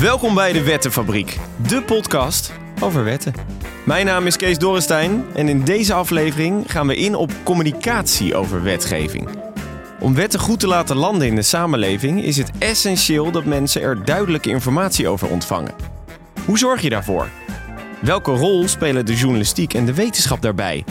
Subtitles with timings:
[0.00, 3.34] Welkom bij de Wettenfabriek, de podcast over wetten.
[3.84, 8.62] Mijn naam is Kees Dorrestein en in deze aflevering gaan we in op communicatie over
[8.62, 9.28] wetgeving.
[9.98, 14.04] Om wetten goed te laten landen in de samenleving is het essentieel dat mensen er
[14.04, 15.74] duidelijke informatie over ontvangen.
[16.44, 17.28] Hoe zorg je daarvoor?
[18.00, 20.84] Welke rol spelen de journalistiek en de wetenschap daarbij?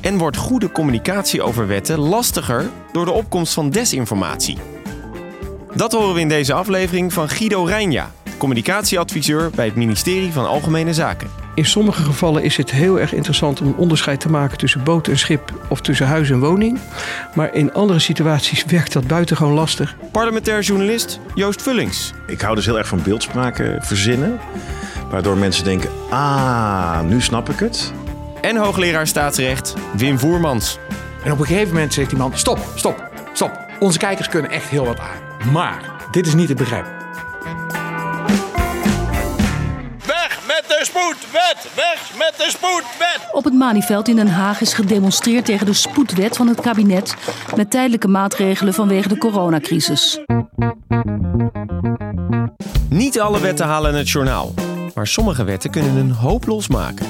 [0.00, 4.58] En wordt goede communicatie over wetten lastiger door de opkomst van desinformatie?
[5.74, 8.10] Dat horen we in deze aflevering van Guido Rijnja,
[8.42, 11.30] communicatieadviseur bij het ministerie van Algemene Zaken.
[11.54, 15.18] In sommige gevallen is het heel erg interessant om onderscheid te maken tussen boot en
[15.18, 16.78] schip of tussen huis en woning.
[17.34, 19.96] Maar in andere situaties werkt dat buitengewoon lastig.
[20.12, 22.12] Parlementair journalist Joost Vullings.
[22.26, 24.38] Ik hou dus heel erg van beeldspraken verzinnen.
[25.10, 27.92] Waardoor mensen denken, ah, nu snap ik het.
[28.40, 30.78] En hoogleraar staatsrecht Wim Voermans.
[31.24, 33.60] En op een gegeven moment zegt die man: Stop, stop, stop.
[33.78, 35.50] Onze kijkers kunnen echt heel wat aan.
[35.52, 37.01] Maar dit is niet het begrijp.
[41.02, 41.74] Spoedwet!
[41.74, 43.28] Weg met de spoedwet!
[43.32, 47.14] Op het Malieveld in Den Haag is gedemonstreerd tegen de spoedwet van het kabinet
[47.56, 50.20] met tijdelijke maatregelen vanwege de coronacrisis.
[52.88, 54.54] Niet alle wetten halen het journaal,
[54.94, 57.06] maar sommige wetten kunnen een hoop losmaken.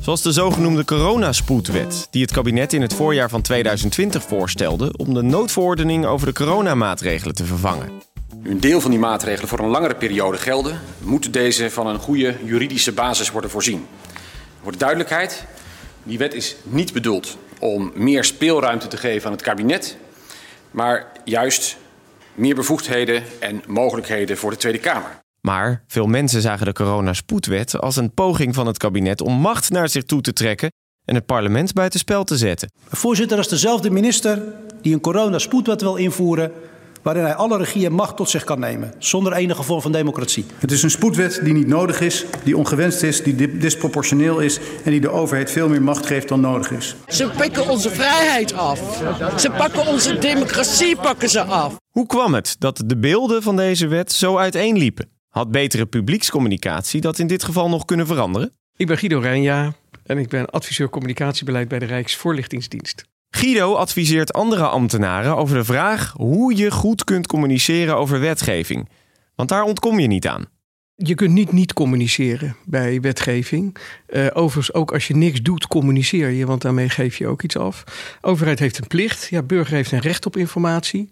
[0.00, 5.22] Zoals de zogenoemde coronaspoedwet, die het kabinet in het voorjaar van 2020 voorstelde om de
[5.22, 8.09] noodverordening over de coronamaatregelen te vervangen.
[8.42, 11.98] Nu een deel van die maatregelen voor een langere periode gelden, moeten deze van een
[11.98, 13.86] goede juridische basis worden voorzien.
[14.62, 15.44] Voor de duidelijkheid,
[16.02, 19.96] die wet is niet bedoeld om meer speelruimte te geven aan het kabinet,
[20.70, 21.76] maar juist
[22.34, 25.18] meer bevoegdheden en mogelijkheden voor de Tweede Kamer.
[25.40, 29.88] Maar veel mensen zagen de coronaspoedwet als een poging van het kabinet om macht naar
[29.88, 30.70] zich toe te trekken
[31.04, 32.72] en het parlement buitenspel te zetten.
[32.88, 34.42] Voorzitter, dat is dezelfde minister
[34.80, 36.52] die een coronaspoedwet wil invoeren
[37.02, 40.44] waarin hij alle regie en macht tot zich kan nemen, zonder enige vorm van democratie.
[40.58, 44.90] Het is een spoedwet die niet nodig is, die ongewenst is, die disproportioneel is en
[44.90, 46.96] die de overheid veel meer macht geeft dan nodig is.
[47.06, 49.02] Ze pikken onze vrijheid af.
[49.36, 51.76] Ze pakken onze democratie pakken ze af.
[51.90, 55.08] Hoe kwam het dat de beelden van deze wet zo uiteenliepen?
[55.28, 58.52] Had betere publiekscommunicatie dat in dit geval nog kunnen veranderen?
[58.76, 59.72] Ik ben Guido Rijnja
[60.04, 63.04] en ik ben adviseur communicatiebeleid bij de Rijksvoorlichtingsdienst.
[63.30, 68.88] Guido adviseert andere ambtenaren over de vraag hoe je goed kunt communiceren over wetgeving.
[69.34, 70.44] Want daar ontkom je niet aan.
[70.94, 73.76] Je kunt niet niet communiceren bij wetgeving.
[74.08, 77.56] Uh, overigens, ook als je niks doet, communiceer je, want daarmee geef je ook iets
[77.56, 77.84] af.
[78.20, 81.08] Overheid heeft een plicht, ja, burger heeft een recht op informatie.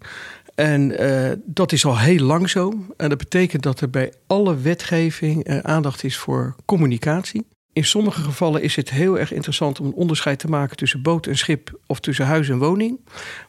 [0.55, 2.73] En uh, dat is al heel lang zo.
[2.97, 7.47] En dat betekent dat er bij alle wetgeving uh, aandacht is voor communicatie.
[7.79, 11.27] In sommige gevallen is het heel erg interessant om een onderscheid te maken tussen boot
[11.27, 12.99] en schip of tussen huis en woning.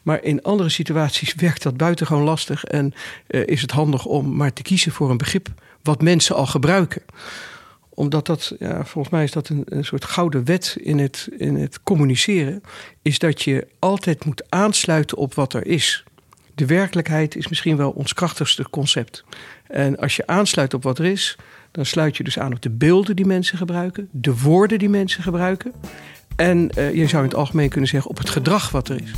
[0.02, 2.92] Maar in andere situaties werkt dat buitengewoon lastig en
[3.28, 5.48] uh, is het handig om maar te kiezen voor een begrip
[5.82, 7.02] wat mensen al gebruiken
[8.00, 11.56] omdat dat, ja, volgens mij is dat een, een soort gouden wet in het, in
[11.56, 12.62] het communiceren,
[13.02, 16.04] is dat je altijd moet aansluiten op wat er is
[16.60, 19.25] de werkelijkheid is misschien wel ons krachtigste concept.
[19.66, 21.37] En als je aansluit op wat er is,
[21.71, 25.22] dan sluit je dus aan op de beelden die mensen gebruiken, de woorden die mensen
[25.22, 25.72] gebruiken.
[26.37, 29.10] En uh, je zou in het algemeen kunnen zeggen op het gedrag wat er is.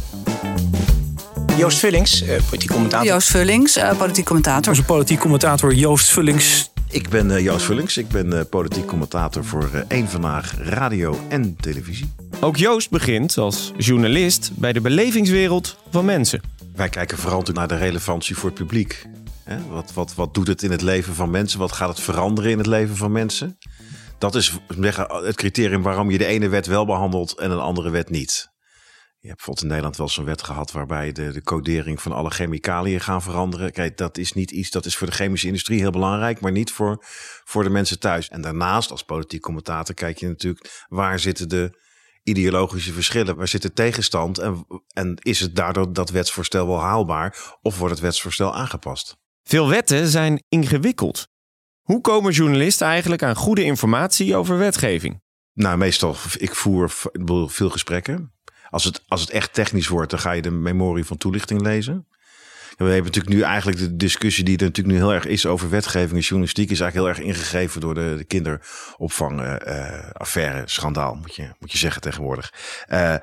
[1.57, 3.07] Joost Vullings, uh, politiek commentator.
[3.07, 4.69] Joost Vullings, uh, politiek commentator.
[4.69, 6.71] Onze politiek commentator Joost Vullings.
[6.91, 7.97] Ik ben uh, Joost Vullings.
[7.97, 12.13] Ik ben uh, politiek commentator voor uh, Eén Vandaag Radio en Televisie.
[12.41, 16.52] Ook Joost begint als journalist bij de belevingswereld van mensen.
[16.75, 19.06] Wij kijken vooral naar de relevantie voor het publiek.
[19.69, 21.59] Wat, wat, wat doet het in het leven van mensen?
[21.59, 23.59] Wat gaat het veranderen in het leven van mensen?
[24.19, 24.59] Dat is
[25.06, 28.50] het criterium waarom je de ene wet wel behandelt en een andere wet niet.
[29.19, 32.31] Je hebt bijvoorbeeld in Nederland wel zo'n wet gehad waarbij de, de codering van alle
[32.31, 33.72] chemicaliën gaan veranderen.
[33.72, 36.71] Kijk, dat is niet iets dat is voor de chemische industrie heel belangrijk, maar niet
[36.71, 37.05] voor,
[37.44, 38.28] voor de mensen thuis.
[38.28, 41.81] En daarnaast, als politiek commentator, kijk je natuurlijk waar zitten de
[42.22, 43.37] ideologische verschillen.
[43.37, 47.94] Waar zit de tegenstand en, en is het daardoor dat wetsvoorstel wel haalbaar of wordt
[47.94, 49.17] het wetsvoorstel aangepast?
[49.43, 51.29] Veel wetten zijn ingewikkeld.
[51.82, 55.20] Hoe komen journalisten eigenlijk aan goede informatie over wetgeving?
[55.52, 56.91] Nou, meestal, ik voer
[57.47, 58.32] veel gesprekken.
[58.69, 62.06] Als het, als het echt technisch wordt, dan ga je de memorie van toelichting lezen.
[62.84, 65.70] We hebben natuurlijk nu eigenlijk de discussie die er natuurlijk nu heel erg is over
[65.70, 71.49] wetgeving en journalistiek, is eigenlijk heel erg ingegeven door de, de kinderopvangaffaire, schandaal, moet je,
[71.58, 72.52] moet je zeggen tegenwoordig.
[72.90, 73.14] Uh,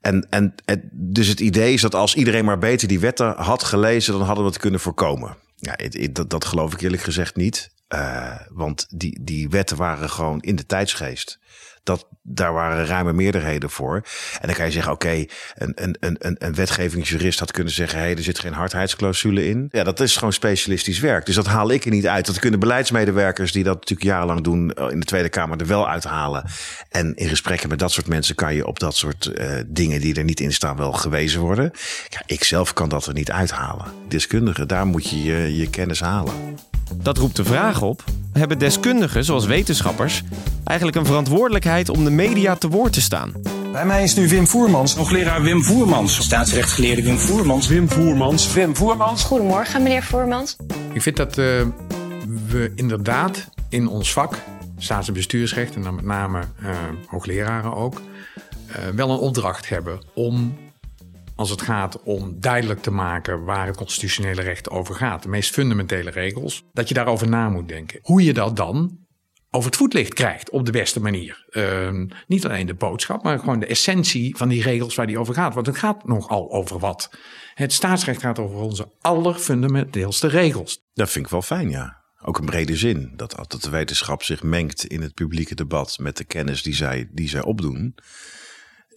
[0.00, 0.54] en, en
[0.92, 4.44] dus het idee is dat als iedereen maar beter die wetten had gelezen, dan hadden
[4.44, 5.36] we het kunnen voorkomen.
[5.56, 5.76] Ja,
[6.12, 7.70] dat, dat geloof ik eerlijk gezegd niet.
[7.94, 11.38] Uh, want die, die wetten waren gewoon in de tijdsgeest.
[11.82, 13.94] Dat, daar waren ruime meerderheden voor.
[14.40, 17.98] En dan kan je zeggen, oké, een, een, een, een wetgevingsjurist had kunnen zeggen...
[17.98, 19.68] hé, hey, er zit geen hardheidsclausule in.
[19.70, 21.26] Ja, dat is gewoon specialistisch werk.
[21.26, 22.26] Dus dat haal ik er niet uit.
[22.26, 24.70] Dat kunnen beleidsmedewerkers die dat natuurlijk jarenlang doen...
[24.70, 26.44] in de Tweede Kamer er wel uithalen.
[26.88, 30.14] En in gesprekken met dat soort mensen kan je op dat soort uh, dingen die
[30.14, 31.70] er niet in staan wel gewezen worden.
[32.26, 33.86] Ik zelf kan dat er niet uithalen.
[34.08, 36.34] Deskundigen, daar moet je, je kennis halen.
[36.94, 40.22] Dat roept de vraag op: hebben deskundigen, zoals wetenschappers,
[40.64, 43.32] eigenlijk een verantwoordelijkheid om de media te woord te staan?
[43.72, 46.22] Bij mij is nu Wim Voermans, hoogleraar Wim Voermans.
[46.22, 47.68] Staatsrechtgeleerde Wim Voermans.
[47.68, 48.52] Wim Voermans.
[48.52, 49.24] Wim Voermans.
[49.24, 50.56] Goedemorgen, meneer Voermans.
[50.92, 51.44] Ik vind dat uh,
[52.48, 54.36] we inderdaad in ons vak,
[54.78, 56.70] staats- en bestuursrecht, en dan met name uh,
[57.06, 58.00] hoogleraren ook,
[58.68, 60.56] uh, wel een opdracht hebben om
[61.40, 65.22] als het gaat om duidelijk te maken waar het constitutionele recht over gaat.
[65.22, 66.64] De meest fundamentele regels.
[66.72, 67.98] Dat je daarover na moet denken.
[68.02, 68.98] Hoe je dat dan
[69.50, 71.46] over het voetlicht krijgt op de beste manier.
[71.50, 71.90] Uh,
[72.26, 75.54] niet alleen de boodschap, maar gewoon de essentie van die regels waar die over gaat.
[75.54, 77.10] Want het gaat nogal over wat.
[77.54, 80.80] Het staatsrecht gaat over onze allerfundamenteelste regels.
[80.92, 81.98] Dat vind ik wel fijn, ja.
[82.22, 83.12] Ook een brede zin.
[83.16, 87.08] Dat, dat de wetenschap zich mengt in het publieke debat met de kennis die zij,
[87.12, 87.94] die zij opdoen.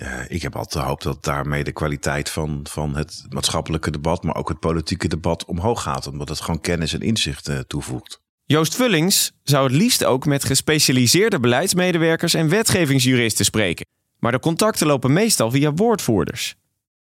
[0.03, 4.35] Uh, ik heb altijd gehoopt dat daarmee de kwaliteit van, van het maatschappelijke debat, maar
[4.35, 6.07] ook het politieke debat omhoog gaat.
[6.07, 8.21] Omdat het gewoon kennis en inzicht uh, toevoegt.
[8.45, 13.85] Joost Vullings zou het liefst ook met gespecialiseerde beleidsmedewerkers en wetgevingsjuristen spreken.
[14.19, 16.55] Maar de contacten lopen meestal via woordvoerders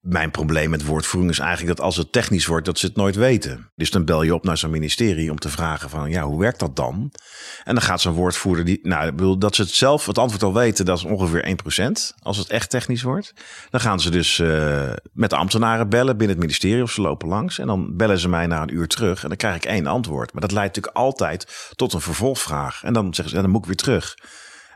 [0.03, 3.17] mijn probleem met woordvoering is eigenlijk dat als het technisch wordt, dat ze het nooit
[3.17, 3.71] weten.
[3.75, 6.59] Dus dan bel je op naar zo'n ministerie om te vragen van, ja, hoe werkt
[6.59, 7.13] dat dan?
[7.65, 10.43] En dan gaat zo'n woordvoerder, die, nou, ik bedoel, dat ze het zelf het antwoord
[10.43, 13.33] al weten, dat is ongeveer 1% als het echt technisch wordt.
[13.71, 17.59] Dan gaan ze dus uh, met ambtenaren bellen binnen het ministerie of ze lopen langs.
[17.59, 20.33] En dan bellen ze mij na een uur terug en dan krijg ik één antwoord.
[20.33, 22.83] Maar dat leidt natuurlijk altijd tot een vervolgvraag.
[22.85, 24.15] En dan zeggen ze, ja, dan moet ik weer terug.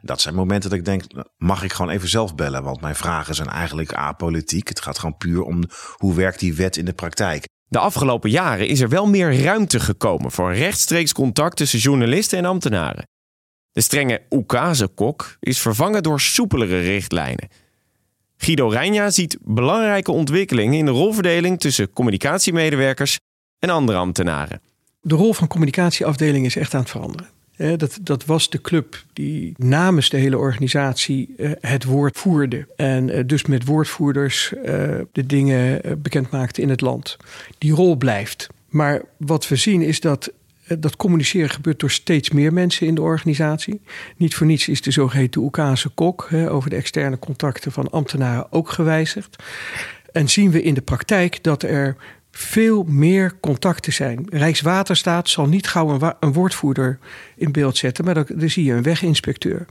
[0.02, 1.02] Dat zijn momenten dat ik denk,
[1.36, 2.62] mag ik gewoon even zelf bellen?
[2.62, 4.68] Want mijn vragen zijn eigenlijk apolitiek.
[4.68, 5.62] Het gaat gewoon puur om
[5.96, 7.44] hoe werkt die wet in de praktijk.
[7.68, 12.44] De afgelopen jaren is er wel meer ruimte gekomen voor rechtstreeks contact tussen journalisten en
[12.44, 13.08] ambtenaren.
[13.72, 17.48] De strenge Oekase-kok is vervangen door soepelere richtlijnen.
[18.36, 23.18] Guido Reina ziet belangrijke ontwikkelingen in de rolverdeling tussen communicatiemedewerkers
[23.58, 24.60] en andere ambtenaren.
[25.00, 29.54] De rol van communicatieafdeling is echt aan het veranderen dat, dat was de club die
[29.56, 32.66] namens de hele organisatie uh, het woord voerde.
[32.76, 34.62] En uh, dus met woordvoerders uh,
[35.12, 37.16] de dingen bekend maakte in het land.
[37.58, 38.46] Die rol blijft.
[38.68, 40.32] Maar wat we zien is dat
[40.78, 43.80] dat communiceren gebeurt door steeds meer mensen in de organisatie.
[44.16, 48.70] Niet voor niets is de zogeheten Oekase kok over de externe contacten van ambtenaren ook
[48.70, 49.42] gewijzigd.
[50.12, 51.96] En zien we in de praktijk dat er
[52.36, 54.26] veel meer contacten zijn.
[54.30, 56.98] Rijkswaterstaat zal niet gauw een, een woordvoerder
[57.36, 59.66] in beeld zetten, maar dan, dan zie je een weginspecteur.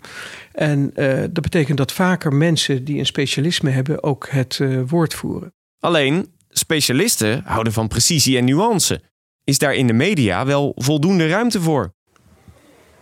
[0.51, 5.13] En uh, dat betekent dat vaker mensen die een specialisme hebben ook het uh, woord
[5.13, 5.53] voeren.
[5.79, 9.01] Alleen, specialisten houden van precisie en nuance.
[9.43, 11.93] Is daar in de media wel voldoende ruimte voor?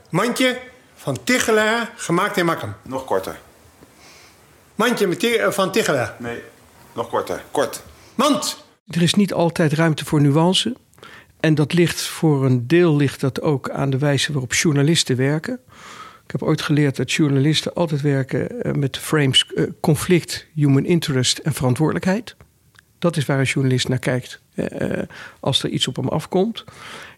[0.10, 0.60] Mandje
[0.96, 2.74] van Tichelaar, gemaakt in Makkum.
[2.82, 3.40] Nog korter.
[4.76, 6.16] Mandje van Tichelaar.
[6.20, 6.42] Nee,
[6.94, 7.44] nog korter.
[7.52, 7.84] Kort.
[8.16, 8.64] Mand
[8.96, 10.76] er is niet altijd ruimte voor nuance.
[11.40, 15.60] En dat ligt voor een deel ligt dat ook aan de wijze waarop journalisten werken.
[16.26, 21.38] Ik heb ooit geleerd dat journalisten altijd werken eh, met frames eh, conflict, human interest
[21.38, 22.36] en verantwoordelijkheid.
[23.00, 25.02] Dat is waar een journalist naar kijkt eh,
[25.40, 26.64] als er iets op hem afkomt.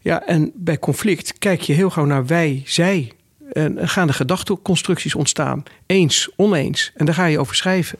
[0.02, 3.12] Ja, en bij conflict kijk je heel gauw naar wij, zij.
[3.52, 5.64] En gaan de gedachteconstructies ontstaan.
[5.86, 6.92] Eens, oneens.
[6.96, 8.00] En daar ga je over schrijven.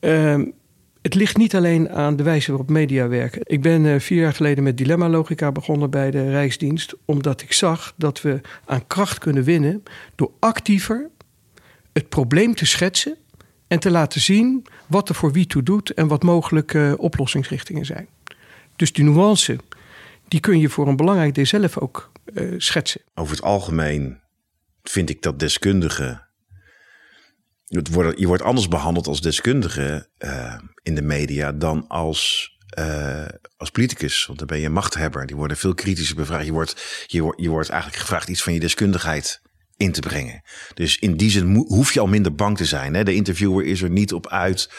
[0.00, 0.38] Uh,
[1.06, 3.40] het ligt niet alleen aan de wijze waarop media werken.
[3.44, 7.52] Ik ben eh, vier jaar geleden met Dilemma Logica begonnen bij de Rijksdienst, omdat ik
[7.52, 9.82] zag dat we aan kracht kunnen winnen
[10.14, 11.10] door actiever
[11.92, 13.16] het probleem te schetsen
[13.68, 18.08] en te laten zien wat er voor wie toe doet en wat mogelijke oplossingsrichtingen zijn.
[18.76, 19.58] Dus die nuance,
[20.28, 23.00] die kun je voor een belangrijk deel zelf ook uh, schetsen.
[23.14, 24.20] Over het algemeen
[24.82, 26.25] vind ik dat deskundigen
[27.66, 33.24] wordt, je wordt anders behandeld als deskundige uh, in de media dan als, uh,
[33.56, 34.26] als politicus.
[34.26, 35.26] Want dan ben je machthebber.
[35.26, 36.46] Die worden veel kritischer bevraagd.
[36.46, 39.40] Je wordt, je, je wordt eigenlijk gevraagd iets van je deskundigheid
[39.76, 40.42] in te brengen.
[40.74, 42.94] Dus in die zin hoef je al minder bang te zijn.
[42.94, 43.04] Hè?
[43.04, 44.70] De interviewer is er niet op uit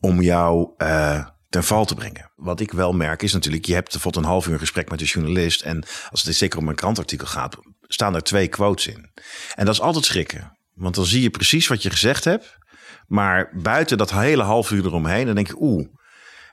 [0.00, 2.30] om jou uh, ten val te brengen.
[2.36, 5.06] Wat ik wel merk is natuurlijk, je hebt bijvoorbeeld een half uur gesprek met een
[5.06, 5.62] journalist.
[5.62, 9.10] En als het zeker om een krantartikel gaat, staan er twee quotes in.
[9.54, 10.55] En dat is altijd schrikken.
[10.76, 12.58] Want dan zie je precies wat je gezegd hebt.
[13.06, 15.86] Maar buiten dat hele half uur eromheen, dan denk je, oeh.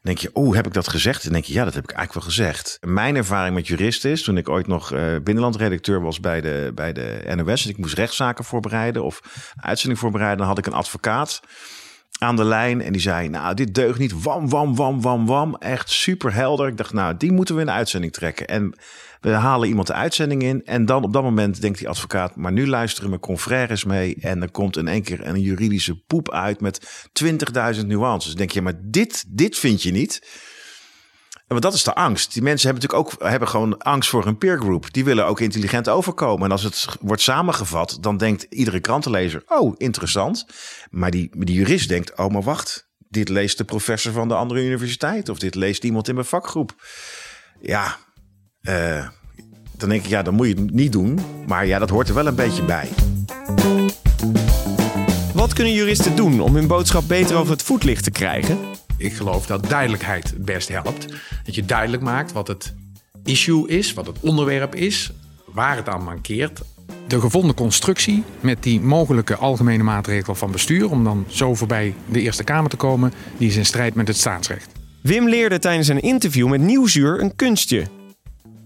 [0.02, 1.24] denk je, oh, heb ik dat gezegd?
[1.24, 2.78] Dan denk je, ja, dat heb ik eigenlijk wel gezegd.
[2.82, 6.94] Mijn ervaring met juristen is, toen ik ooit nog uh, binnenlandredacteur was bij de, bij
[6.94, 7.64] de NOS...
[7.64, 9.22] en ik moest rechtszaken voorbereiden of
[9.56, 10.38] uitzending voorbereiden...
[10.38, 11.42] dan had ik een advocaat
[12.20, 14.24] aan de lijn en die zei, nou, dit deugt niet.
[14.24, 15.56] Wam, wam, wam, wam, wam.
[15.56, 16.68] Echt super helder.
[16.68, 18.48] Ik dacht, nou, die moeten we in de uitzending trekken.
[18.48, 18.76] En
[19.24, 20.66] we halen iemand de uitzending in.
[20.66, 24.16] En dan op dat moment denkt die advocaat, maar nu luisteren mijn confrères mee.
[24.20, 27.08] En er komt in één keer een juridische poep uit met
[27.76, 28.30] 20.000 nuances.
[28.30, 30.42] Dan denk je, maar dit, dit vind je niet.
[31.48, 32.34] Want dat is de angst.
[32.34, 34.94] Die mensen hebben natuurlijk ook hebben gewoon angst voor een peergroep.
[34.94, 36.46] Die willen ook intelligent overkomen.
[36.46, 40.46] En als het wordt samengevat, dan denkt iedere krantenlezer: oh, interessant.
[40.90, 42.92] Maar die, die jurist denkt: oh, maar wacht.
[42.98, 45.30] Dit leest de professor van de andere universiteit.
[45.30, 46.76] Of dit leest iemand in mijn vakgroep.
[47.62, 47.98] Ja,
[48.70, 49.08] uh,
[49.78, 51.20] dan denk ik, ja, dan moet je het niet doen.
[51.48, 52.90] Maar ja, dat hoort er wel een beetje bij.
[55.34, 58.58] Wat kunnen juristen doen om hun boodschap beter over het voetlicht te krijgen?
[58.98, 61.08] Ik geloof dat duidelijkheid het best helpt.
[61.46, 62.74] Dat je duidelijk maakt wat het
[63.24, 65.12] issue is, wat het onderwerp is,
[65.46, 66.62] waar het aan mankeert.
[67.08, 72.22] De gevonden constructie met die mogelijke algemene maatregelen van bestuur, om dan zo voorbij de
[72.22, 74.70] Eerste Kamer te komen, die is in strijd met het staatsrecht.
[75.02, 77.88] Wim leerde tijdens een interview met Nieuwsuur een kunstje.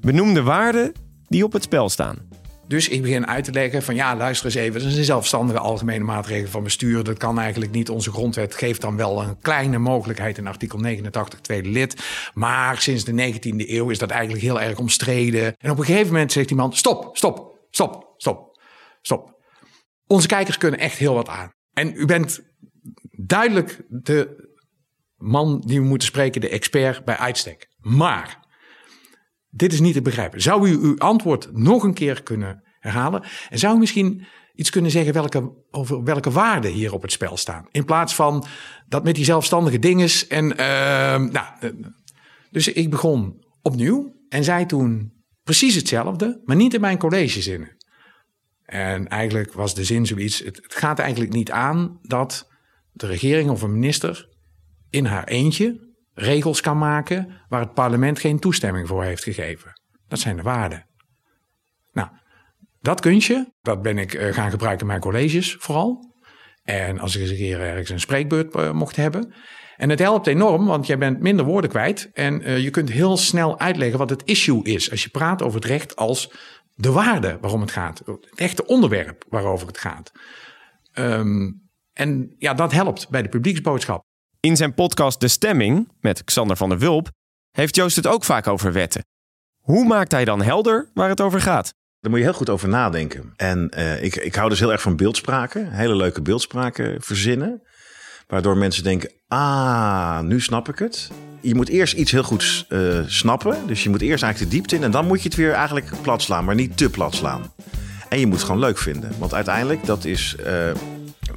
[0.08, 0.94] Benoem de waarden
[1.28, 2.30] die op het spel staan.
[2.68, 5.60] Dus ik begin uit te leggen van ja, luister eens even, dat is een zelfstandige
[5.60, 7.04] algemene maatregel van bestuur.
[7.04, 7.90] Dat kan eigenlijk niet.
[7.90, 12.04] Onze grondwet geeft dan wel een kleine mogelijkheid in artikel 89 tweede lid.
[12.34, 15.56] Maar sinds de 19e eeuw is dat eigenlijk heel erg omstreden.
[15.58, 18.62] En op een gegeven moment zegt iemand, stop, stop, stop, stop,
[19.02, 19.42] stop.
[20.08, 21.52] Onze kijkers kunnen echt heel wat aan.
[21.74, 22.42] En u bent
[23.12, 24.50] duidelijk de
[25.16, 27.68] man die we moeten spreken, de expert bij uitstek.
[27.80, 28.46] Maar
[29.58, 30.42] dit is niet te begrijpen.
[30.42, 33.24] Zou u uw antwoord nog een keer kunnen herhalen?
[33.50, 37.38] En zou u misschien iets kunnen zeggen welke, over welke waarden hier op het spel
[37.38, 37.68] staan?
[37.72, 38.46] In plaats van
[38.88, 40.28] dat met die zelfstandige dinges.
[40.28, 40.58] En, uh,
[41.32, 41.74] nou,
[42.52, 47.76] dus ik begon opnieuw en zei toen precies hetzelfde, maar niet in mijn collegezinnen.
[48.66, 52.48] En eigenlijk was de zin zoiets: het, het gaat eigenlijk niet aan dat
[52.92, 54.30] de regering of een minister
[54.90, 55.87] in haar eentje
[56.18, 59.82] regels kan maken waar het parlement geen toestemming voor heeft gegeven.
[60.08, 60.86] Dat zijn de waarden.
[61.92, 62.10] Nou,
[62.82, 66.16] dat kunstje, dat ben ik eh, gaan gebruiken in mijn colleges vooral.
[66.64, 69.34] En als ik eens een keer ergens een spreekbeurt uh, mocht hebben.
[69.76, 72.10] En het helpt enorm, want jij bent minder woorden kwijt.
[72.14, 74.92] En uh, je kunt heel snel uitleggen wat het issue is.
[74.92, 76.32] Als je praat over het recht als
[76.74, 78.02] de waarde waarom het gaat.
[78.06, 80.12] Het echte onderwerp waarover het gaat.
[80.94, 84.07] Um, en ja, dat helpt bij de publieksboodschap.
[84.40, 87.10] In zijn podcast De Stemming met Xander van der Wulp
[87.52, 89.06] heeft Joost het ook vaak over wetten.
[89.62, 91.74] Hoe maakt hij dan helder waar het over gaat?
[92.00, 93.34] Daar moet je heel goed over nadenken.
[93.36, 95.72] En uh, ik, ik hou dus heel erg van beeldspraken.
[95.72, 97.62] Hele leuke beeldspraken verzinnen.
[98.28, 101.12] Waardoor mensen denken, ah, nu snap ik het.
[101.42, 103.68] Je moet eerst iets heel goed uh, snappen.
[103.68, 104.84] Dus je moet eerst eigenlijk de diepte in.
[104.84, 107.54] En dan moet je het weer eigenlijk plat slaan, maar niet te plat slaan.
[108.10, 109.12] En je moet het gewoon leuk vinden.
[109.20, 110.72] Want uiteindelijk, dat is uh,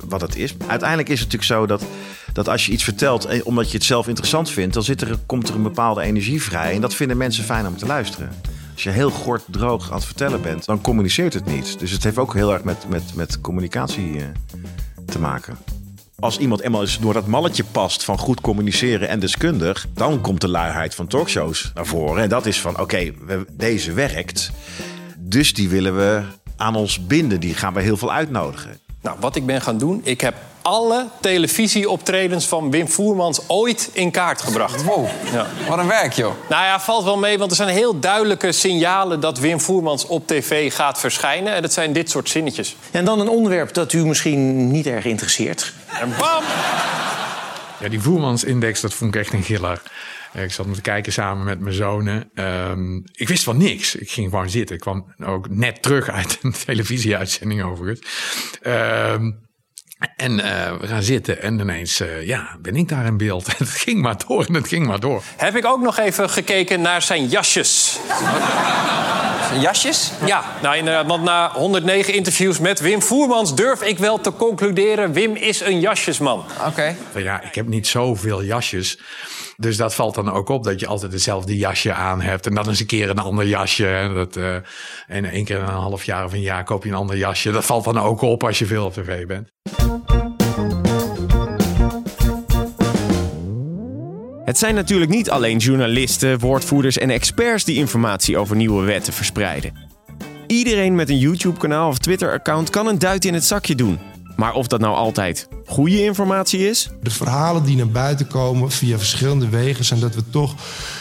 [0.08, 0.54] wat het is.
[0.66, 1.84] Uiteindelijk is het natuurlijk zo dat
[2.32, 5.18] dat als je iets vertelt eh, omdat je het zelf interessant vindt, dan zit er,
[5.26, 6.74] komt er een bepaalde energie vrij.
[6.74, 8.30] En dat vinden mensen fijn om te luisteren.
[8.72, 11.78] Als je heel kort droog aan het vertellen bent, dan communiceert het niet.
[11.78, 14.24] Dus het heeft ook heel erg met, met, met communicatie uh,
[15.06, 15.58] te maken.
[16.18, 20.40] Als iemand eenmaal eens door dat malletje past van goed communiceren en deskundig, dan komt
[20.40, 22.22] de luiheid van talkshows naar voren.
[22.22, 23.12] En dat is van: oké,
[23.52, 24.50] deze werkt.
[25.18, 26.22] Dus die willen we
[26.56, 27.40] aan ons binden.
[27.40, 28.80] Die gaan we heel veel uitnodigen.
[29.00, 34.10] Nou, wat ik ben gaan doen, ik heb alle televisieoptredens van Wim Voermans ooit in
[34.10, 34.84] kaart gebracht.
[34.84, 35.46] Wow, ja.
[35.68, 36.32] wat een werk, joh.
[36.48, 40.26] Nou ja, valt wel mee, want er zijn heel duidelijke signalen dat Wim Voermans op
[40.26, 41.54] tv gaat verschijnen.
[41.54, 42.76] En dat zijn dit soort zinnetjes.
[42.90, 45.72] En dan een onderwerp dat u misschien niet erg interesseert.
[46.00, 46.42] En bam!
[47.80, 49.82] Ja, die Voermans-index, dat vond ik echt een giller.
[50.32, 52.30] Ik zat te kijken samen met mijn zonen.
[52.34, 53.94] Um, ik wist van niks.
[53.94, 54.74] Ik ging gewoon zitten.
[54.74, 58.06] Ik kwam ook net terug uit een televisieuitzending overigens.
[58.62, 59.48] Um,
[60.16, 63.46] en uh, we gaan zitten en ineens uh, ja, ben ik daar in beeld.
[63.58, 65.22] het ging maar door en het ging maar door.
[65.36, 67.98] Heb ik ook nog even gekeken naar zijn jasjes.
[69.60, 70.12] Jasjes?
[70.26, 73.54] Ja, nou inderdaad, want na 109 interviews met Wim Voermans...
[73.54, 76.38] durf ik wel te concluderen, Wim is een jasjesman.
[76.38, 76.68] Oké.
[76.68, 76.96] Okay.
[77.22, 78.98] Ja, ik heb niet zoveel jasjes.
[79.60, 82.46] Dus dat valt dan ook op dat je altijd hetzelfde jasje aan hebt.
[82.46, 84.10] En dan eens een keer een ander jasje.
[84.14, 84.36] Dat,
[85.06, 87.50] en één keer in een half jaar of een jaar koop je een ander jasje.
[87.50, 89.48] Dat valt dan ook op als je veel op tv bent.
[94.44, 99.72] Het zijn natuurlijk niet alleen journalisten, woordvoerders en experts die informatie over nieuwe wetten verspreiden.
[100.46, 104.09] Iedereen met een YouTube-kanaal of Twitter-account kan een duit in het zakje doen.
[104.40, 106.90] Maar of dat nou altijd goede informatie is?
[107.02, 110.54] De verhalen die naar buiten komen via verschillende wegen zijn dat we toch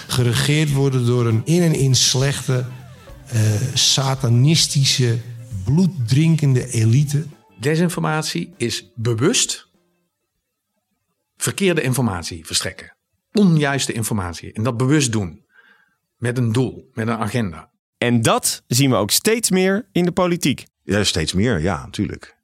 [0.07, 2.65] geregeerd worden door een in en in slechte,
[3.33, 3.41] uh,
[3.73, 5.17] satanistische,
[5.63, 7.25] bloeddrinkende elite.
[7.59, 9.67] Desinformatie is bewust
[11.37, 12.95] verkeerde informatie verstrekken.
[13.31, 14.53] Onjuiste informatie.
[14.53, 15.45] En dat bewust doen.
[16.17, 17.71] Met een doel, met een agenda.
[17.97, 20.65] En dat zien we ook steeds meer in de politiek.
[20.83, 22.37] Ja, steeds meer, ja, natuurlijk.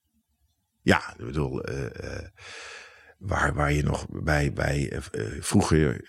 [0.86, 1.90] Ja, ik bedoel, uh, uh,
[3.18, 6.06] waar, waar je nog bij, bij uh, vroeger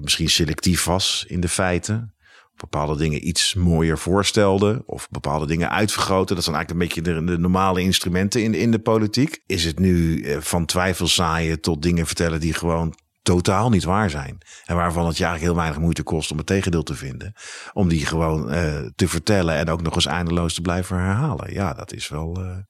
[0.00, 2.14] misschien selectief was in de feiten.
[2.56, 4.82] Bepaalde dingen iets mooier voorstelde.
[4.86, 6.34] Of bepaalde dingen uitvergroten.
[6.34, 9.42] Dat zijn eigenlijk een beetje de, normale instrumenten in, in de politiek.
[9.46, 14.38] Is het nu van twijfel zaaien tot dingen vertellen die gewoon totaal niet waar zijn.
[14.64, 17.32] En waarvan het je eigenlijk heel weinig moeite kost om het tegendeel te vinden.
[17.72, 18.46] Om die gewoon
[18.94, 21.52] te vertellen en ook nog eens eindeloos te blijven herhalen.
[21.52, 22.64] Ja, dat is wel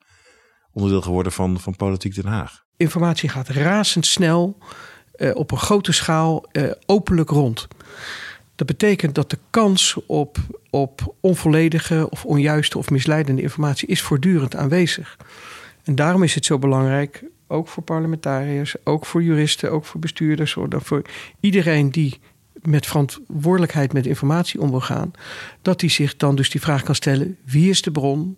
[0.78, 2.64] onderdeel geworden van, van Politiek Den Haag.
[2.76, 4.58] Informatie gaat razendsnel,
[5.16, 6.44] uh, op een grote schaal,
[6.86, 7.68] openlijk rond.
[8.54, 10.38] Dat betekent dat de kans op,
[10.70, 15.16] op onvolledige of onjuiste of misleidende informatie is voortdurend aanwezig.
[15.84, 20.56] En daarom is het zo belangrijk ook voor parlementariërs, ook voor juristen, ook voor bestuurders,
[20.70, 21.02] voor
[21.40, 22.20] iedereen die
[22.62, 25.10] met verantwoordelijkheid met informatie om wil gaan,
[25.62, 28.36] dat die zich dan dus die vraag kan stellen: wie is de bron?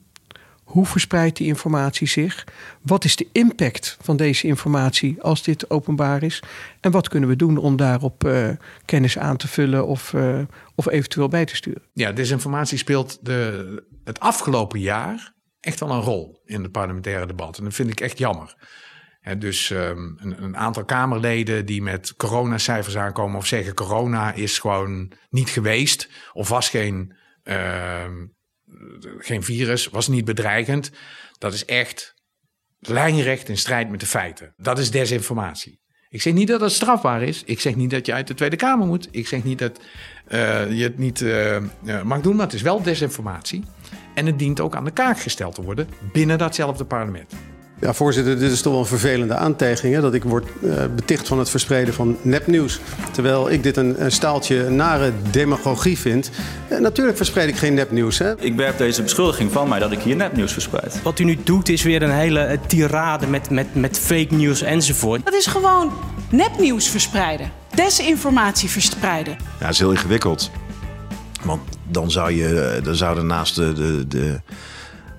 [0.71, 2.47] Hoe verspreidt die informatie zich?
[2.83, 6.43] Wat is de impact van deze informatie als dit openbaar is?
[6.81, 8.49] En wat kunnen we doen om daarop uh,
[8.85, 10.39] kennis aan te vullen of, uh,
[10.75, 11.83] of eventueel bij te sturen?
[11.93, 17.59] Ja, desinformatie speelt de, het afgelopen jaar echt wel een rol in het parlementaire debat.
[17.59, 18.57] En dat vind ik echt jammer.
[19.39, 25.13] Dus um, een, een, aantal Kamerleden die met coronacijfers aankomen of zeggen corona is gewoon
[25.31, 28.05] niet geweest of was geen, uh,
[29.19, 30.91] geen virus, was niet bedreigend.
[31.39, 32.15] Dat is echt
[32.79, 34.55] lijnrecht in strijd met de feiten.
[34.57, 35.81] Dat is desinformatie.
[36.09, 37.43] Ik zeg niet dat het strafbaar is.
[37.45, 39.09] Ik zeg niet dat je uit de Tweede Kamer moet.
[39.11, 39.81] Ik zeg niet dat
[40.29, 41.57] uh, je het niet uh,
[42.05, 43.65] mag doen, maar het is wel desinformatie.
[44.15, 47.35] En het dient ook aan de kaak gesteld te worden binnen datzelfde parlement.
[47.81, 49.95] Ja, voorzitter, dit is toch wel een vervelende aantijging.
[49.95, 50.01] Hè?
[50.01, 52.81] Dat ik word uh, beticht van het verspreiden van nepnieuws.
[53.13, 56.31] Terwijl ik dit een, een staaltje nare demagogie vind.
[56.73, 58.19] Uh, natuurlijk verspreid ik geen nepnieuws.
[58.19, 58.41] Hè?
[58.41, 61.03] Ik werp deze beschuldiging van mij dat ik hier nepnieuws verspreid.
[61.03, 64.63] Wat u nu doet is weer een hele uh, tirade met, met, met fake news
[64.63, 65.25] enzovoort.
[65.25, 65.93] Dat is gewoon
[66.31, 67.51] nepnieuws verspreiden.
[67.75, 69.33] Desinformatie verspreiden.
[69.33, 70.51] Ja, dat is heel ingewikkeld.
[71.43, 74.41] Want dan zou je, dan zouden naast de, de, de,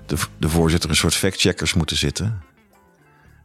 [0.06, 2.50] de, de voorzitter een soort factcheckers moeten zitten.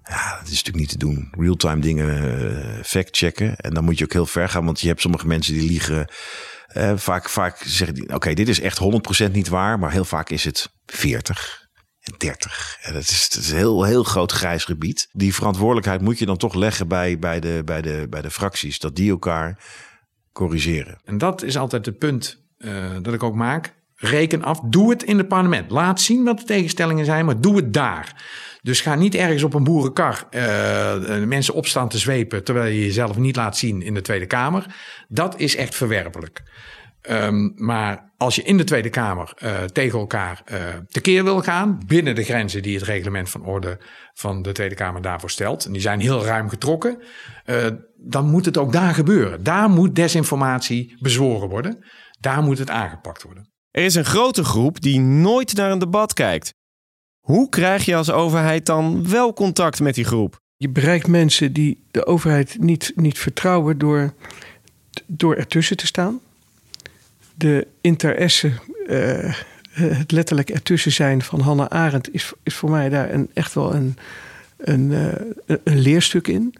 [0.10, 1.34] Ja, dat is natuurlijk niet te doen.
[1.38, 3.56] Real-time dingen uh, fact-checken.
[3.56, 6.12] En dan moet je ook heel ver gaan, want je hebt sommige mensen die liegen.
[6.74, 8.80] Uh, vaak, vaak zeggen die, oké, dit is echt
[9.28, 11.68] 100% niet waar, maar heel vaak is het 40
[12.00, 12.78] en 30.
[12.82, 15.08] En dat is, een heel, heel groot grijs gebied.
[15.12, 18.80] Die verantwoordelijkheid moet je dan toch leggen bij, bij, de, bij, de, bij de fracties,
[18.80, 19.64] dat die elkaar
[20.32, 21.02] corrigeren.
[21.04, 23.76] En dat is altijd het punt uh, dat ik ook maak.
[23.96, 25.72] Reken af, doe het in het parlement.
[25.72, 28.24] Laat zien wat de tegenstellingen zijn, maar doe het daar.
[28.68, 33.18] Dus ga niet ergens op een boerenkar uh, mensen opstaan te zwepen terwijl je jezelf
[33.18, 34.76] niet laat zien in de Tweede Kamer.
[35.08, 36.44] Dat is echt verwerpelijk.
[37.10, 40.44] Um, maar als je in de Tweede Kamer uh, tegen elkaar
[40.88, 43.80] tekeer wil gaan, binnen de grenzen die het reglement van orde
[44.14, 47.04] van de Tweede Kamer daarvoor stelt, en die zijn heel ruim getrokken,
[47.96, 49.44] dan moet het ook daar gebeuren.
[49.44, 51.86] Daar moet desinformatie bezworen worden.
[52.20, 53.52] Daar moet het aangepakt worden.
[53.72, 56.56] Er is een grote groep die nooit naar een debat kijkt.
[57.28, 60.42] Hoe krijg je als overheid dan wel contact met die groep?
[60.58, 64.14] Je bereikt mensen die de overheid niet, niet vertrouwen door,
[65.06, 66.20] door ertussen te staan.
[67.34, 68.52] De interesse,
[68.88, 69.36] uh,
[69.70, 73.74] het letterlijk ertussen zijn van Hannah Arendt, is, is voor mij daar een, echt wel
[73.74, 73.98] een,
[74.58, 76.56] een, uh, een leerstuk in.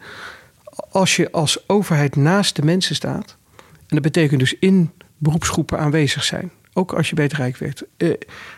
[0.90, 6.24] Als je als overheid naast de mensen staat, en dat betekent dus in beroepsgroepen aanwezig
[6.24, 6.52] zijn.
[6.78, 7.84] Ook als je bij het Rijk werkt.
[7.98, 8.14] Uh,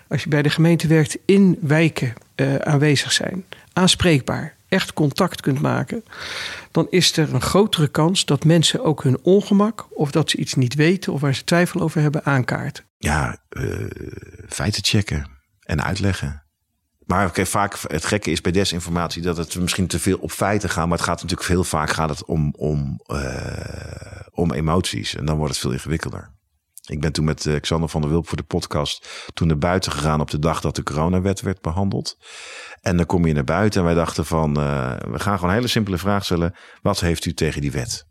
[0.08, 3.46] als je bij de gemeente werkt, in wijken uh, aanwezig zijn.
[3.74, 4.56] Aanspreekbaar.
[4.68, 6.04] Echt contact kunt maken.
[6.72, 9.88] Dan is er een grotere kans dat mensen ook hun ongemak.
[9.92, 12.84] of dat ze iets niet weten of waar ze twijfel over hebben aankaarten.
[12.98, 13.88] Ja, uh,
[14.48, 15.30] feiten checken
[15.60, 16.44] en uitleggen.
[17.06, 20.70] Maar okay, vaak het gekke is bij desinformatie dat het misschien te veel op feiten
[20.70, 20.88] gaat.
[20.88, 23.00] Maar het gaat natuurlijk heel vaak gaat het om, om,
[24.32, 25.16] om emoties.
[25.16, 26.38] En dan wordt het veel ingewikkelder.
[26.90, 29.92] Ik ben toen met uh, Xander van der Wulp voor de podcast toen naar buiten
[29.92, 32.18] gegaan op de dag dat de coronawet werd behandeld.
[32.82, 35.56] En dan kom je naar buiten en wij dachten van, uh, we gaan gewoon een
[35.56, 36.56] hele simpele vraag stellen.
[36.82, 38.08] Wat heeft u tegen die wet?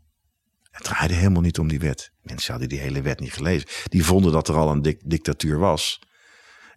[0.71, 2.11] Het draaide helemaal niet om die wet.
[2.21, 3.67] Mensen hadden die hele wet niet gelezen.
[3.83, 5.99] Die vonden dat er al een dik dictatuur was.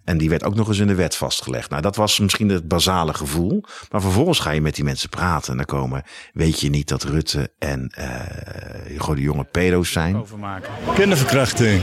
[0.05, 1.71] En die werd ook nog eens in de wet vastgelegd.
[1.71, 3.65] Nou, dat was misschien het basale gevoel.
[3.91, 5.51] Maar vervolgens ga je met die mensen praten.
[5.51, 8.07] En dan komen, weet je niet dat Rutte en uh,
[8.87, 10.17] Hugo de Jonge pedo's zijn?
[10.17, 10.73] Overmaken.
[10.95, 11.83] Kinderverkrachting.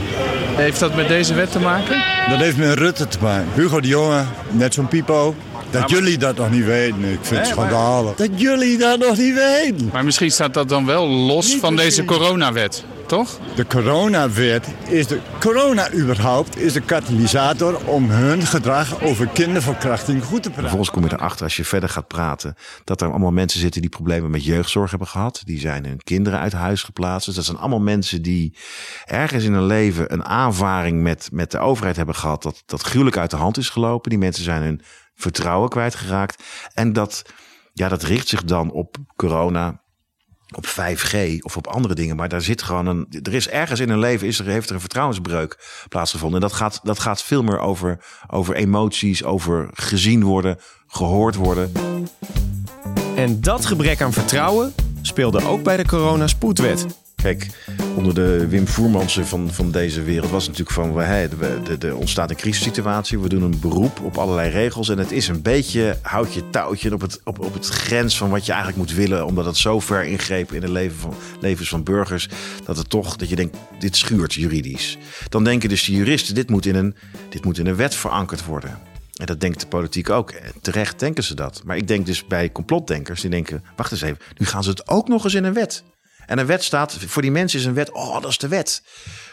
[0.56, 2.02] Heeft dat met deze wet te maken?
[2.28, 3.48] Dat heeft met Rutte te maken.
[3.54, 5.34] Hugo de Jonge, net zo'n pipo.
[5.70, 7.04] Dat jullie dat nog niet weten.
[7.04, 8.14] Ik vind het schandalig.
[8.14, 9.90] Dat jullie dat nog niet weten.
[9.92, 13.38] Maar misschien staat dat dan wel los van deze coronawet, toch?
[13.56, 20.42] De coronawet is de corona überhaupt is de katalysator om hun gedrag over kinderverkrachting goed
[20.42, 20.60] te praten.
[20.60, 23.90] Vervolgens kom je erachter als je verder gaat praten dat er allemaal mensen zitten die
[23.90, 25.42] problemen met jeugdzorg hebben gehad.
[25.44, 27.26] Die zijn hun kinderen uit huis geplaatst.
[27.26, 28.56] Dus dat zijn allemaal mensen die
[29.04, 33.16] ergens in hun leven een aanvaring met, met de overheid hebben gehad dat, dat gruwelijk
[33.16, 34.10] uit de hand is gelopen.
[34.10, 34.80] Die mensen zijn hun
[35.14, 36.42] vertrouwen kwijtgeraakt.
[36.74, 37.22] En dat,
[37.72, 39.80] ja, dat richt zich dan op corona,
[40.56, 42.16] op 5G of op andere dingen.
[42.16, 43.06] Maar daar zit gewoon een.
[43.22, 46.40] Er is ergens in hun leven is er, heeft er een vertrouwensbreuk plaatsgevonden.
[46.42, 51.72] En dat gaat, dat gaat veel meer over, over emoties, over gezien worden, gehoord worden.
[53.16, 56.86] En dat gebrek aan vertrouwen speelde ook bij de corona-spoedwet.
[57.22, 57.46] Kijk,
[57.96, 61.00] onder de Wim Voermansen van, van deze wereld was natuurlijk van...
[61.80, 64.88] Er ontstaat een crisissituatie, we doen een beroep op allerlei regels...
[64.88, 68.30] en het is een beetje houd je touwtje op het, op, op het grens van
[68.30, 69.26] wat je eigenlijk moet willen...
[69.26, 72.28] omdat het zo ver ingreep in de leven van, levens van burgers...
[72.64, 74.98] dat het toch, dat je denkt, dit schuurt juridisch.
[75.28, 76.94] Dan denken dus de juristen, dit moet in een,
[77.28, 78.78] dit moet in een wet verankerd worden...
[79.20, 80.32] En dat denkt de politiek ook.
[80.60, 81.62] Terecht denken ze dat.
[81.64, 84.88] Maar ik denk dus bij complotdenkers die denken: wacht eens even, nu gaan ze het
[84.88, 85.84] ook nog eens in een wet.
[86.30, 88.82] En een wet staat, voor die mensen is een wet, oh, dat is de wet.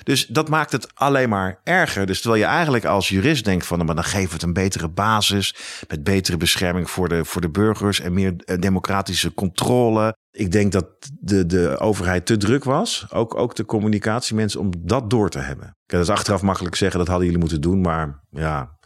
[0.04, 2.06] Dus dat maakt het alleen maar erger.
[2.06, 4.90] Dus terwijl je eigenlijk als jurist denkt van, maar dan geven we het een betere
[4.90, 5.56] basis,
[5.88, 10.18] met betere bescherming voor de, voor de burgers en meer eh, democratische controle.
[10.32, 10.86] Ik denk dat
[11.20, 15.78] de, de overheid te druk was, ook, ook de communicatiemensen, om dat door te hebben.
[15.86, 18.78] dat is achteraf makkelijk zeggen, dat hadden jullie moeten doen, maar ja,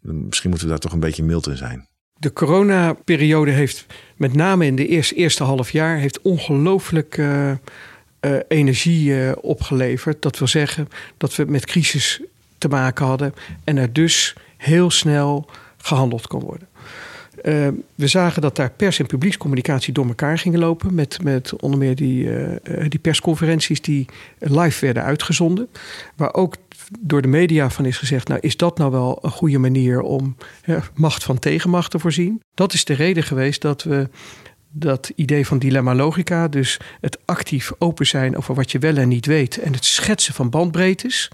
[0.00, 1.88] misschien moeten we daar toch een beetje mild in zijn.
[2.20, 3.86] De coronaperiode heeft
[4.20, 7.56] met name in de eerste, eerste half jaar heeft ongelooflijk uh, uh,
[8.48, 10.22] energie uh, opgeleverd.
[10.22, 12.20] Dat wil zeggen dat we met crisis
[12.58, 16.68] te maken hadden en er dus heel snel gehandeld kon worden.
[17.94, 20.94] we zagen dat daar pers- en publiekscommunicatie door elkaar gingen lopen.
[20.94, 22.28] Met, met onder meer die,
[22.88, 24.06] die persconferenties die
[24.38, 25.68] live werden uitgezonden.
[26.14, 26.56] Waar ook
[26.98, 30.36] door de media van is gezegd: Nou, is dat nou wel een goede manier om
[30.94, 32.42] macht van tegenmacht te voorzien?
[32.54, 34.08] Dat is de reden geweest dat we
[34.72, 39.08] dat idee van dilemma logica, dus het actief open zijn over wat je wel en
[39.08, 41.30] niet weet en het schetsen van bandbreedtes,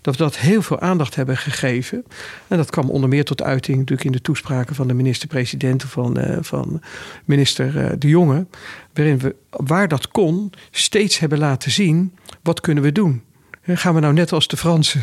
[0.00, 2.04] dat we dat heel veel aandacht hebben gegeven.
[2.48, 6.20] En dat kwam onder meer tot uiting natuurlijk in de toespraken van de minister-president van,
[6.20, 6.82] uh, van
[7.24, 8.46] minister uh, De Jonge,
[8.92, 13.22] waarin we waar dat kon steeds hebben laten zien wat kunnen we doen.
[13.64, 15.00] Gaan we nou net als de Fransen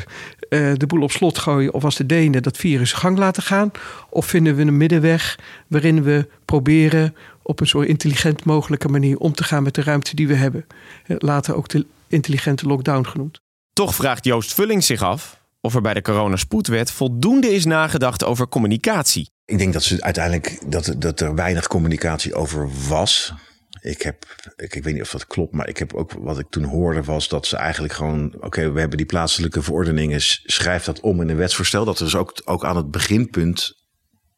[0.50, 3.72] uh, de boel op slot gooien of als de Denen dat virus gang laten gaan?
[4.10, 9.34] Of vinden we een middenweg waarin we proberen op een zo intelligent mogelijke manier om
[9.34, 10.66] te gaan met de ruimte die we hebben?
[11.06, 13.42] Later ook de intelligente lockdown genoemd.
[13.74, 18.48] Toch vraagt Joost Vulling zich af of er bij de coronaspoedwet voldoende is nagedacht over
[18.48, 19.30] communicatie.
[19.46, 23.34] Ik denk dat ze uiteindelijk dat, dat er weinig communicatie over was.
[23.82, 26.50] Ik heb, ik, ik, weet niet of dat klopt, maar ik heb ook wat ik
[26.50, 31.00] toen hoorde was dat ze eigenlijk gewoon, oké, we hebben die plaatselijke verordeningen, schrijf dat
[31.00, 31.86] om in een wetsvoorstel.
[31.86, 33.74] Dat er dus ook, ook aan het beginpunt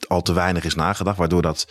[0.07, 1.67] al te weinig is nagedacht, waardoor dat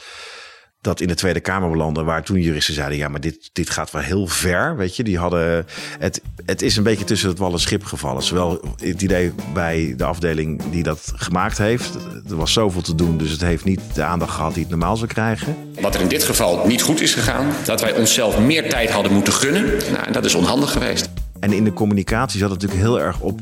[0.80, 3.90] dat in de Tweede Kamer belanden, waar toen juristen zeiden: ja, maar dit, dit gaat
[3.90, 4.76] wel heel ver.
[4.76, 5.66] Weet je, die hadden.
[5.98, 8.22] Het, het is een beetje tussen het wal en schip gevallen.
[8.22, 11.94] Zowel het idee bij de afdeling die dat gemaakt heeft.
[12.28, 14.96] Er was zoveel te doen, dus het heeft niet de aandacht gehad die het normaal
[14.96, 15.56] zou krijgen.
[15.80, 19.12] Wat er in dit geval niet goed is gegaan, dat wij onszelf meer tijd hadden
[19.12, 19.64] moeten gunnen.
[19.92, 21.10] Nou, en dat is onhandig geweest.
[21.40, 23.40] En in de communicatie zat het natuurlijk heel erg op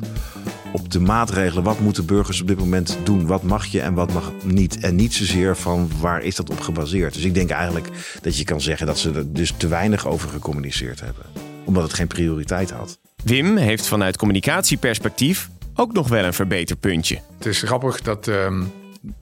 [0.72, 1.64] op de maatregelen.
[1.64, 3.26] Wat moeten burgers op dit moment doen?
[3.26, 4.80] Wat mag je en wat mag niet?
[4.80, 7.14] En niet zozeer van waar is dat op gebaseerd.
[7.14, 7.88] Dus ik denk eigenlijk
[8.22, 11.24] dat je kan zeggen dat ze er dus te weinig over gecommuniceerd hebben.
[11.64, 12.98] Omdat het geen prioriteit had.
[13.24, 17.20] Wim heeft vanuit communicatieperspectief ook nog wel een verbeterpuntje.
[17.36, 18.62] Het is grappig dat uh,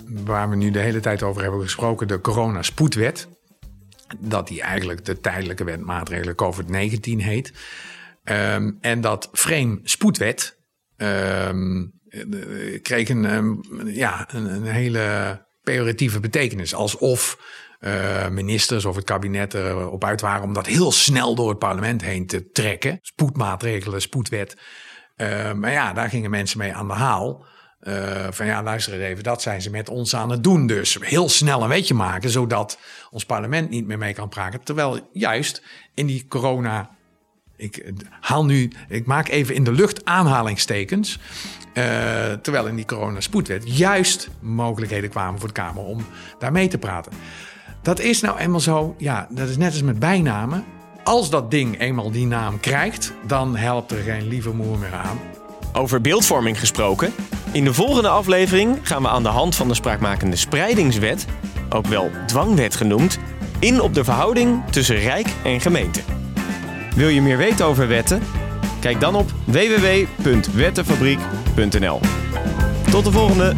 [0.06, 3.28] waar we nu de hele tijd over hebben gesproken, de corona-spoedwet.
[4.18, 7.52] Dat die eigenlijk de tijdelijke wet maatregelen COVID-19 heet.
[8.24, 10.56] Um, en dat frame spoedwet,
[12.82, 16.74] kreeg een, ja, een, een, hele pejoratieve betekenis.
[16.74, 17.38] Alsof
[17.80, 22.02] uh, ministers of het kabinet erop uit waren om dat heel snel door het parlement
[22.02, 22.98] heen te trekken.
[23.02, 24.56] Spoedmaatregelen, spoedwet.
[25.16, 27.46] Uh, maar ja, daar gingen mensen mee aan de haal.
[27.80, 30.66] Uh, van ja, luister even, dat zijn ze met ons aan het doen.
[30.66, 32.78] Dus heel snel een wetje maken, zodat
[33.11, 34.62] ons parlement niet meer mee kan praten.
[34.62, 35.62] Terwijl juist
[35.94, 36.95] in die corona
[37.57, 41.19] Ik eh, haal nu, ik maak even in de lucht aanhalingstekens.
[41.75, 41.85] Uh,
[42.42, 46.07] terwijl in die coronaspoedwet juist mogelijkheden kwamen voor de Kamer om
[46.38, 47.12] daar mee te praten.
[47.83, 50.64] Dat is nou eenmaal zo, ja, dat is net als met bijnamen.
[51.05, 55.21] Als dat ding eenmaal die naam krijgt, dan helpt er geen lieve moer meer aan.
[55.73, 57.12] Over beeldvorming gesproken.
[57.53, 61.27] In de volgende aflevering gaan we aan de hand van de spraakmakende spreidingswet,
[61.71, 63.19] ook wel dwangwet genoemd,
[63.59, 66.15] in op de verhouding tussen Rijk en gemeente.
[66.96, 68.22] Wil je meer weten over wetten?
[68.80, 72.00] Kijk dan op www.wettenfabriek.nl.
[72.90, 73.54] Tot de volgende!